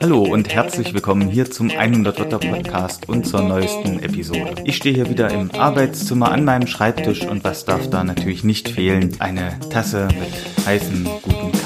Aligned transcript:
Hallo 0.00 0.22
und 0.22 0.48
herzlich 0.54 0.94
willkommen 0.94 1.28
hier 1.28 1.50
zum 1.50 1.70
100 1.70 2.18
Wörter 2.18 2.38
Podcast 2.38 3.06
und 3.06 3.26
zur 3.26 3.42
neuesten 3.42 4.02
Episode. 4.02 4.54
Ich 4.64 4.76
stehe 4.76 4.94
hier 4.94 5.10
wieder 5.10 5.30
im 5.30 5.50
Arbeitszimmer 5.50 6.32
an 6.32 6.46
meinem 6.46 6.66
Schreibtisch 6.66 7.20
und 7.26 7.44
was 7.44 7.66
darf 7.66 7.90
da 7.90 8.02
natürlich 8.02 8.44
nicht 8.44 8.70
fehlen? 8.70 9.14
Eine 9.18 9.60
Tasse 9.68 10.08
mit 10.08 10.66
heißen, 10.66 11.06
guten. 11.22 11.61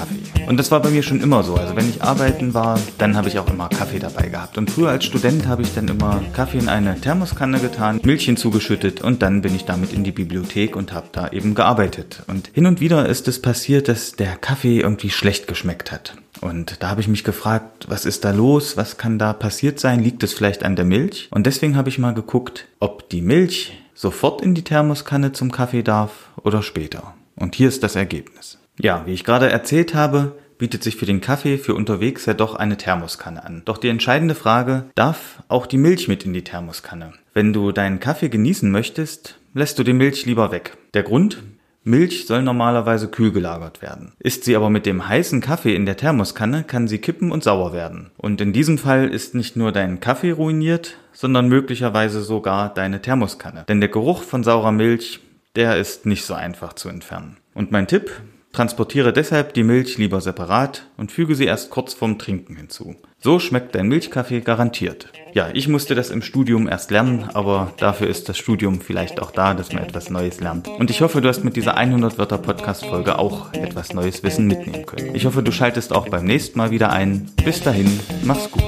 Und 0.46 0.58
das 0.58 0.70
war 0.70 0.80
bei 0.80 0.90
mir 0.90 1.02
schon 1.02 1.20
immer 1.20 1.42
so. 1.42 1.54
Also 1.54 1.76
wenn 1.76 1.88
ich 1.88 2.02
arbeiten 2.02 2.54
war, 2.54 2.78
dann 2.98 3.16
habe 3.16 3.28
ich 3.28 3.38
auch 3.38 3.48
immer 3.48 3.68
Kaffee 3.68 3.98
dabei 3.98 4.28
gehabt. 4.28 4.58
Und 4.58 4.70
früher 4.70 4.90
als 4.90 5.04
Student 5.04 5.46
habe 5.46 5.62
ich 5.62 5.74
dann 5.74 5.88
immer 5.88 6.22
Kaffee 6.34 6.58
in 6.58 6.68
eine 6.68 7.00
Thermoskanne 7.00 7.58
getan, 7.58 8.00
Milch 8.04 8.24
hinzugeschüttet 8.24 9.00
und 9.00 9.22
dann 9.22 9.42
bin 9.42 9.54
ich 9.54 9.64
damit 9.64 9.92
in 9.92 10.04
die 10.04 10.12
Bibliothek 10.12 10.76
und 10.76 10.92
habe 10.92 11.08
da 11.12 11.28
eben 11.28 11.54
gearbeitet. 11.54 12.22
Und 12.28 12.50
hin 12.52 12.66
und 12.66 12.80
wieder 12.80 13.08
ist 13.08 13.28
es 13.28 13.42
passiert, 13.42 13.88
dass 13.88 14.12
der 14.12 14.36
Kaffee 14.36 14.80
irgendwie 14.80 15.10
schlecht 15.10 15.48
geschmeckt 15.48 15.90
hat. 15.90 16.14
Und 16.40 16.82
da 16.82 16.90
habe 16.90 17.00
ich 17.00 17.08
mich 17.08 17.24
gefragt, 17.24 17.86
was 17.88 18.04
ist 18.04 18.24
da 18.24 18.30
los? 18.30 18.76
Was 18.76 18.98
kann 18.98 19.18
da 19.18 19.32
passiert 19.32 19.80
sein? 19.80 20.02
Liegt 20.02 20.22
es 20.22 20.34
vielleicht 20.34 20.64
an 20.64 20.76
der 20.76 20.84
Milch? 20.84 21.28
Und 21.30 21.46
deswegen 21.46 21.76
habe 21.76 21.88
ich 21.88 21.98
mal 21.98 22.14
geguckt, 22.14 22.66
ob 22.78 23.08
die 23.08 23.22
Milch 23.22 23.72
sofort 23.94 24.42
in 24.42 24.54
die 24.54 24.62
Thermoskanne 24.62 25.32
zum 25.32 25.50
Kaffee 25.50 25.82
darf 25.82 26.30
oder 26.42 26.62
später. 26.62 27.14
Und 27.36 27.54
hier 27.54 27.68
ist 27.68 27.82
das 27.82 27.96
Ergebnis. 27.96 28.58
Ja, 28.80 29.02
wie 29.06 29.14
ich 29.14 29.24
gerade 29.24 29.50
erzählt 29.50 29.94
habe, 29.94 30.36
bietet 30.58 30.82
sich 30.82 30.96
für 30.96 31.06
den 31.06 31.20
Kaffee 31.20 31.58
für 31.58 31.74
unterwegs 31.74 32.26
ja 32.26 32.34
doch 32.34 32.54
eine 32.54 32.76
Thermoskanne 32.76 33.44
an. 33.44 33.62
Doch 33.64 33.78
die 33.78 33.88
entscheidende 33.88 34.34
Frage, 34.34 34.84
darf 34.94 35.42
auch 35.48 35.66
die 35.66 35.78
Milch 35.78 36.08
mit 36.08 36.24
in 36.24 36.32
die 36.32 36.44
Thermoskanne? 36.44 37.12
Wenn 37.34 37.52
du 37.52 37.72
deinen 37.72 38.00
Kaffee 38.00 38.28
genießen 38.28 38.70
möchtest, 38.70 39.38
lässt 39.54 39.78
du 39.78 39.82
die 39.82 39.92
Milch 39.92 40.26
lieber 40.26 40.50
weg. 40.50 40.76
Der 40.94 41.02
Grund? 41.02 41.42
Milch 41.84 42.26
soll 42.26 42.42
normalerweise 42.42 43.06
kühl 43.06 43.30
gelagert 43.30 43.80
werden. 43.80 44.12
Ist 44.18 44.42
sie 44.42 44.56
aber 44.56 44.70
mit 44.70 44.86
dem 44.86 45.08
heißen 45.08 45.40
Kaffee 45.40 45.76
in 45.76 45.86
der 45.86 45.96
Thermoskanne, 45.96 46.64
kann 46.64 46.88
sie 46.88 46.98
kippen 46.98 47.30
und 47.30 47.44
sauer 47.44 47.72
werden. 47.72 48.10
Und 48.16 48.40
in 48.40 48.52
diesem 48.52 48.76
Fall 48.76 49.08
ist 49.08 49.36
nicht 49.36 49.54
nur 49.54 49.70
dein 49.70 50.00
Kaffee 50.00 50.32
ruiniert, 50.32 50.96
sondern 51.12 51.48
möglicherweise 51.48 52.22
sogar 52.22 52.74
deine 52.74 53.02
Thermoskanne. 53.02 53.66
Denn 53.68 53.78
der 53.78 53.88
Geruch 53.88 54.24
von 54.24 54.42
saurer 54.42 54.72
Milch, 54.72 55.20
der 55.54 55.76
ist 55.76 56.06
nicht 56.06 56.24
so 56.24 56.34
einfach 56.34 56.72
zu 56.72 56.88
entfernen. 56.88 57.36
Und 57.54 57.70
mein 57.70 57.86
Tipp, 57.86 58.10
Transportiere 58.56 59.12
deshalb 59.12 59.52
die 59.52 59.64
Milch 59.64 59.98
lieber 59.98 60.22
separat 60.22 60.86
und 60.96 61.12
füge 61.12 61.34
sie 61.34 61.44
erst 61.44 61.68
kurz 61.68 61.92
vorm 61.92 62.18
Trinken 62.18 62.56
hinzu. 62.56 62.96
So 63.20 63.38
schmeckt 63.38 63.74
dein 63.74 63.86
Milchkaffee 63.86 64.40
garantiert. 64.40 65.12
Ja, 65.34 65.50
ich 65.52 65.68
musste 65.68 65.94
das 65.94 66.08
im 66.08 66.22
Studium 66.22 66.66
erst 66.66 66.90
lernen, 66.90 67.28
aber 67.34 67.74
dafür 67.76 68.08
ist 68.08 68.30
das 68.30 68.38
Studium 68.38 68.80
vielleicht 68.80 69.20
auch 69.20 69.30
da, 69.30 69.52
dass 69.52 69.74
man 69.74 69.82
etwas 69.82 70.08
Neues 70.08 70.40
lernt. 70.40 70.68
Und 70.68 70.88
ich 70.88 71.02
hoffe, 71.02 71.20
du 71.20 71.28
hast 71.28 71.44
mit 71.44 71.54
dieser 71.54 71.76
100 71.76 72.16
Wörter 72.16 72.38
Podcast 72.38 72.86
Folge 72.86 73.18
auch 73.18 73.52
etwas 73.52 73.92
neues 73.92 74.22
Wissen 74.22 74.46
mitnehmen 74.46 74.86
können. 74.86 75.14
Ich 75.14 75.26
hoffe, 75.26 75.42
du 75.42 75.52
schaltest 75.52 75.92
auch 75.92 76.08
beim 76.08 76.24
nächsten 76.24 76.56
Mal 76.56 76.70
wieder 76.70 76.90
ein. 76.90 77.30
Bis 77.44 77.60
dahin, 77.60 78.00
mach's 78.24 78.50
gut. 78.50 78.64